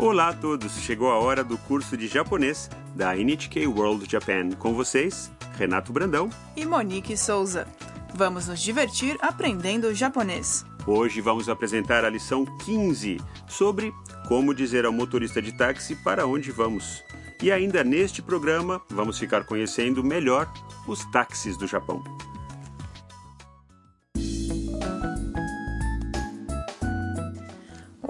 [0.00, 0.72] Olá a todos!
[0.80, 4.48] Chegou a hora do curso de japonês da NHK World Japan.
[4.52, 6.30] Com vocês, Renato Brandão.
[6.56, 7.68] E Monique Souza.
[8.14, 10.64] Vamos nos divertir aprendendo japonês.
[10.86, 13.92] Hoje vamos apresentar a lição 15 sobre
[14.26, 17.04] como dizer ao motorista de táxi para onde vamos.
[17.42, 20.50] E ainda neste programa, vamos ficar conhecendo melhor
[20.88, 22.02] os táxis do Japão.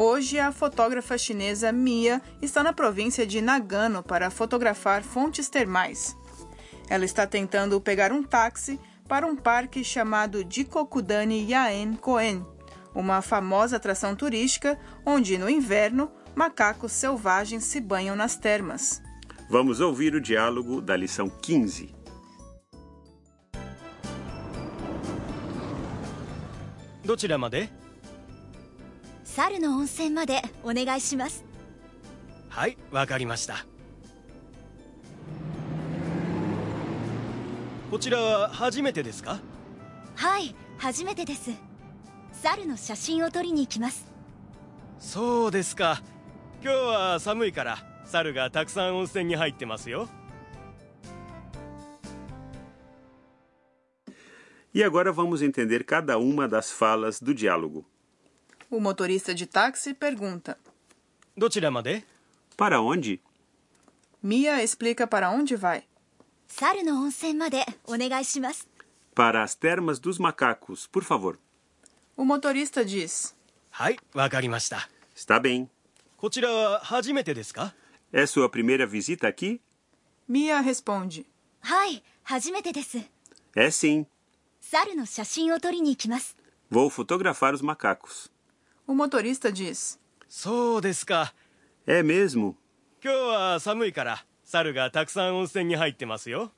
[0.02, 6.16] Hoje, a fotógrafa chinesa Mia está na província de Nagano para fotografar fontes termais.
[6.88, 12.46] Ela está tentando pegar um táxi para um parque chamado Jikokudani Yaen Koen,
[12.94, 19.02] uma famosa atração turística onde, no inverno, macacos selvagens se banham nas termas.
[19.50, 21.94] Vamos ouvir o diálogo da lição 15.
[27.04, 27.79] Dochiramade?
[29.36, 31.44] 猿の温泉までお願いします。
[32.48, 33.64] はいわかりました。
[37.92, 39.38] こちらは初めてですか？
[40.16, 41.52] はい初めてです。
[42.32, 44.06] 猿の写真を撮りに行きます。
[44.98, 46.02] そうですか。
[46.62, 50.08] 今日は寒いから猿がたくさん温泉に入ってますよ。
[54.74, 57.84] E agora vamos entender cada uma das falas do diálogo.
[58.71, 60.57] O motorista de táxi pergunta.
[61.37, 62.03] どちらまで
[62.57, 63.19] Para onde?
[64.23, 65.83] Mia explica para onde vai.
[66.47, 68.67] 猿の温泉までお願いします
[69.15, 71.37] Para as termas dos macacos, por favor.
[72.17, 73.33] O motorista diz:
[73.71, 75.67] はいわかりました Está bem.
[76.17, 77.73] こちらは初めてですか
[78.13, 79.59] É sua primeira visita aqui?
[80.29, 81.25] Mia responde:
[81.61, 82.97] はい初めてです
[83.55, 84.05] É sim.
[84.61, 86.35] 猿の写真を撮りに行きます
[86.71, 88.31] Vou fotografar os macacos.
[88.89, 91.33] O motorista diz: そうですか
[91.87, 92.55] É mesmo?
[93.03, 96.51] 今日は寒いから猿がたくさん温泉に入ってますよ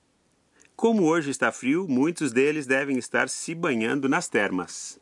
[0.75, 4.99] Como hoje está frio, muitos deles devem estar se banhando nas termas.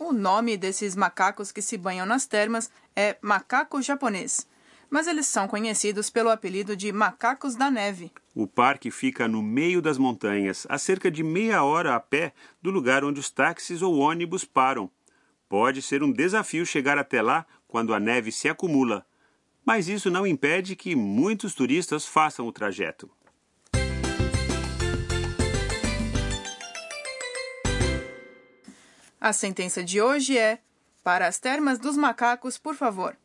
[0.00, 4.48] O nome desses macacos que se banham nas termas é macaco japonês,
[4.90, 8.10] mas eles são conhecidos pelo apelido de macacos da neve.
[8.34, 12.70] O parque fica no meio das montanhas, a cerca de meia hora a pé do
[12.70, 14.90] lugar onde os táxis ou ônibus param.
[15.51, 19.05] Pode ser um desafio chegar até lá quando a neve se acumula,
[19.65, 23.11] mas isso não impede que muitos turistas façam o trajeto.
[29.19, 30.61] A sentença de hoje é:
[31.03, 33.17] Para as termas dos macacos, por favor.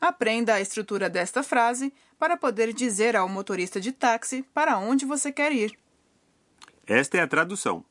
[0.00, 5.32] Aprenda a estrutura desta frase para poder dizer ao motorista de táxi para onde você
[5.32, 5.76] quer ir.
[6.88, 7.84] Esta é a tradução.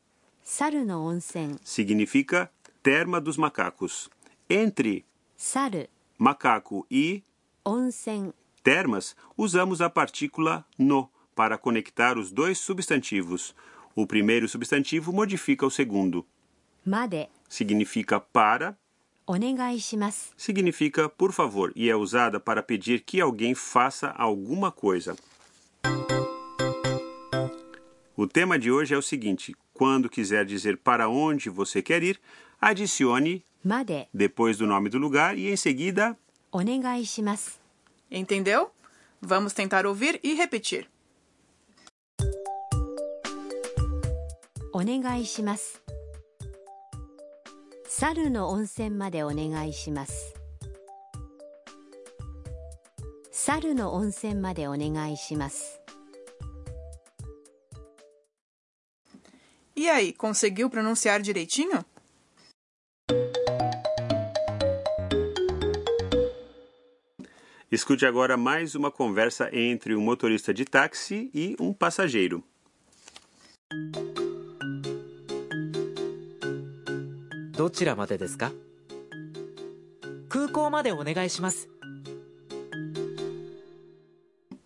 [0.43, 4.09] Saru no onsen significa terma dos macacos.
[4.49, 5.87] Entre saru,
[6.17, 7.21] macaco e
[7.63, 13.53] onsen, termas, usamos a partícula no para conectar os dois substantivos.
[13.95, 16.25] O primeiro substantivo modifica o segundo.
[16.83, 18.75] Made significa para.
[19.27, 19.77] Onegai.
[20.35, 25.15] Significa por favor e é usada para pedir que alguém faça alguma coisa.
[28.17, 32.19] O tema de hoje é o seguinte: quando quiser dizer para onde você quer ir,
[32.59, 36.17] adicione made depois do nome do lugar e em seguida
[36.51, 37.03] onegai.
[38.09, 38.71] Entendeu?
[39.21, 40.89] Vamos tentar ouvir e repetir.
[44.73, 45.23] Onegai.
[47.87, 49.71] Saru no onsen made onegai.
[53.31, 55.15] Saru no onsen made onegai.
[59.87, 61.79] E aí, conseguiu pronunciar direitinho?
[67.71, 72.43] Escute agora mais uma conversa entre um motorista de táxi e um passageiro.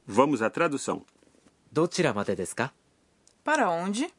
[0.04, 1.06] Vamos à tradução.
[3.44, 4.12] Para onde?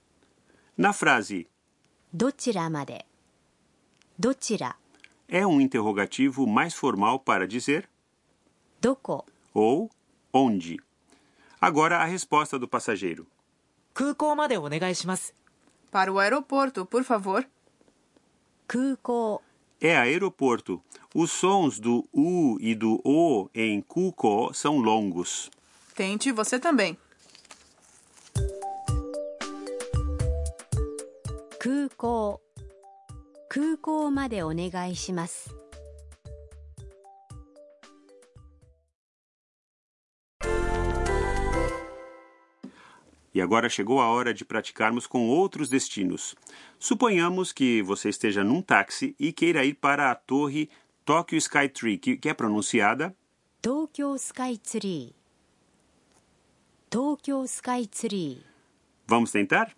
[0.78, 1.48] Na frase
[2.14, 3.06] どちらまで
[4.20, 4.76] どちら
[5.30, 7.88] é um interrogativo mais formal para dizer
[8.82, 9.90] どこ ou
[10.34, 10.80] onde.
[11.60, 13.26] Agora a resposta do passageiro.
[13.94, 15.34] 空港までお願いします
[15.92, 17.46] Para o aeroporto, por favor.
[18.68, 19.42] 空港
[19.82, 20.82] É aeroporto.
[21.16, 25.50] Os sons do U e do O em Kuko são longos.
[25.96, 26.98] Tente você também.
[31.62, 32.42] 空港
[33.50, 35.56] 空港までお願いします
[43.34, 46.34] E agora chegou a hora de praticarmos com outros destinos.
[46.80, 50.72] Suponhamos que você esteja num táxi e queira ir para a torre
[51.06, 53.16] Tokyo Skytree, que, que é pronunciada
[53.62, 58.46] 東京スカイツリー東京スカイツリ
[59.08, 59.76] Vamos tentar?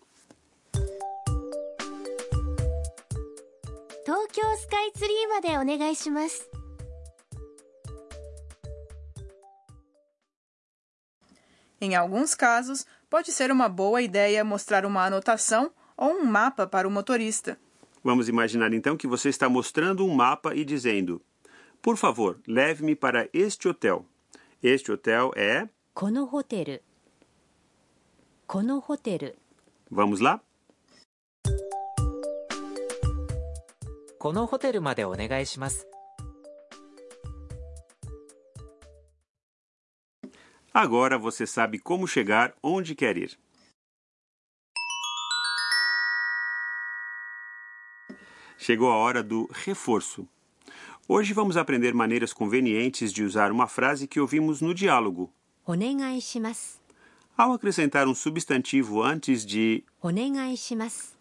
[4.06, 6.50] 東京スカイツリーまでお願いします
[11.82, 16.86] Em alguns casos, pode ser uma boa ideia mostrar uma anotação ou um mapa para
[16.88, 17.58] o motorista.
[18.04, 21.22] Vamos imaginar então que você está mostrando um mapa e dizendo:
[21.82, 24.06] Por favor, leve-me para este hotel.
[24.62, 25.64] Este hotel é.
[25.64, 26.84] ーこのホテル
[28.48, 29.38] このホテル
[29.92, 30.42] Vamos lá?
[34.24, 35.88] このホテルまでお願いします
[40.74, 43.38] Agora você sabe como chegar onde quer ir.
[48.58, 50.28] Chegou a hora do reforço.
[51.08, 55.32] Hoje vamos aprender maneiras convenientes de usar uma frase que ouvimos no diálogo.
[55.66, 56.82] お願いします
[57.37, 59.83] ao acrescentar um substantivo antes de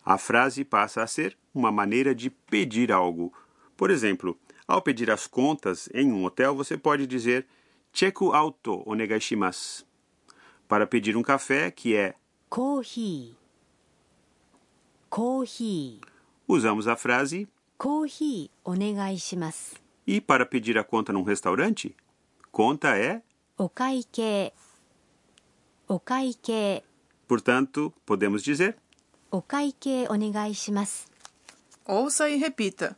[0.06, 3.34] a frase passa a ser uma maneira de pedir algo.
[3.76, 4.38] Por exemplo,
[4.68, 7.48] ao pedir as contas em um hotel, você pode dizer
[7.92, 9.84] cheku auto onegaishimas.
[10.68, 12.14] para pedir um café que é
[12.48, 13.36] coffee.
[15.10, 16.00] Coffee.
[16.48, 19.74] Usamos a frase coffee onegaishimas.
[20.06, 21.96] E para pedir a conta num restaurante,
[22.52, 23.24] conta é
[23.58, 24.52] okaike.
[25.94, 26.84] お会計。
[27.30, 28.74] Portanto, podemos dizer?
[29.30, 31.12] お会計お願いします。
[31.86, 32.96] Ouça e repita.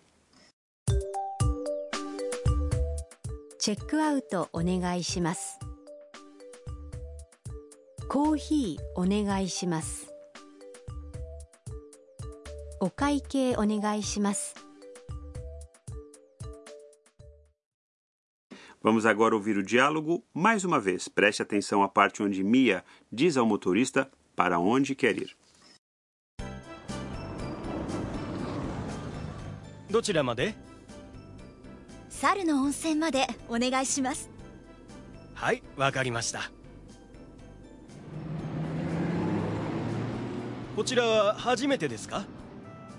[3.60, 5.60] チェックアウトお願いします。
[8.08, 10.14] コーヒーお願いします。
[12.80, 14.65] お会計お願いします
[18.85, 21.09] Vamos agora ouvir o diálogo mais uma vez.
[21.09, 25.37] Preste atenção à parte onde Mia diz ao motorista para onde quer ir.
[29.91, 30.55] どちらまで
[32.09, 34.31] 猿の温泉までお願いします
[35.35, 36.53] はいわかりました
[40.77, 42.25] こちらは初めてですか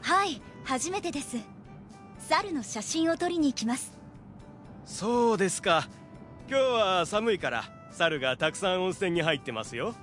[0.01, 1.37] はい初めてです
[2.19, 3.93] 猿の写真を撮りに行きます
[4.85, 5.87] そうですか
[6.49, 9.95] 今日は寒いから猿がたくさん温泉に入ってますよ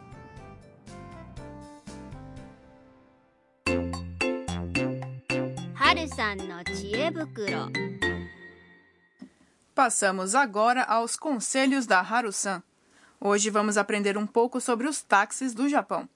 [5.75, 7.71] 春さんの知恵袋
[9.75, 12.65] Passamos agora aos conselhos da Haru-san.
[13.21, 16.09] Hoje vamos aprender um pouco sobre os táxis do Japão.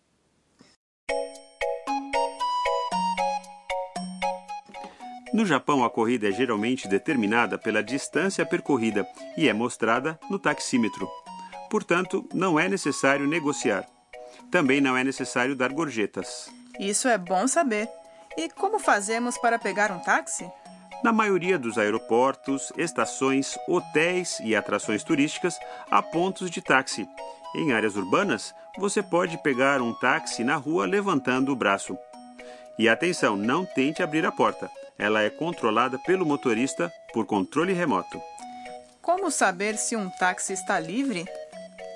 [5.38, 9.08] No Japão, a corrida é geralmente determinada pela distância percorrida
[9.38, 11.08] e é mostrada no taxímetro.
[11.70, 13.86] Portanto, não é necessário negociar.
[14.50, 16.50] Também não é necessário dar gorjetas.
[16.80, 17.88] Isso é bom saber.
[18.36, 20.50] E como fazemos para pegar um táxi?
[21.04, 25.56] Na maioria dos aeroportos, estações, hotéis e atrações turísticas,
[25.92, 27.08] há pontos de táxi.
[27.54, 31.96] Em áreas urbanas, você pode pegar um táxi na rua levantando o braço.
[32.80, 34.70] E atenção, não tente abrir a porta.
[34.98, 38.22] Ela é controlada pelo motorista por controle remoto.
[39.02, 41.26] Como saber se um táxi está livre?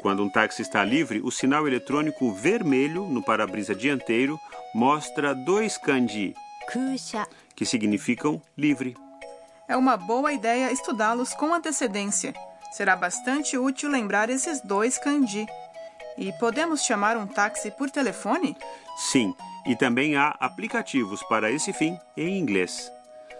[0.01, 4.39] Quando um táxi está livre, o sinal eletrônico vermelho no para-brisa dianteiro
[4.73, 6.33] mostra dois kanji,
[7.55, 8.95] que significam livre.
[9.67, 12.33] É uma boa ideia estudá-los com antecedência.
[12.71, 15.45] Será bastante útil lembrar esses dois kanji.
[16.17, 18.57] E podemos chamar um táxi por telefone?
[18.97, 22.91] Sim, e também há aplicativos para esse fim em inglês.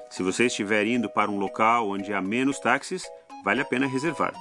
[0.10, 3.04] Se você estiver indo para um local onde há menos táxis,
[3.44, 4.34] vale a pena reservar.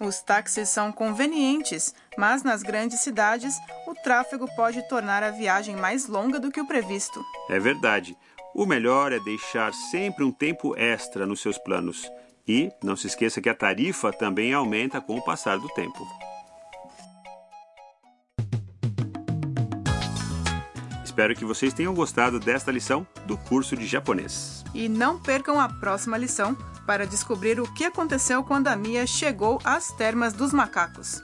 [0.00, 6.08] Os táxis são convenientes, mas nas grandes cidades o tráfego pode tornar a viagem mais
[6.08, 7.22] longa do que o previsto.
[7.48, 8.16] É verdade.
[8.54, 12.10] O melhor é deixar sempre um tempo extra nos seus planos.
[12.46, 16.06] E não se esqueça que a tarifa também aumenta com o passar do tempo.
[21.12, 24.64] Espero que vocês tenham gostado desta lição do curso de japonês.
[24.72, 29.60] E não percam a próxima lição para descobrir o que aconteceu quando a Mia chegou
[29.62, 31.20] às termas dos macacos.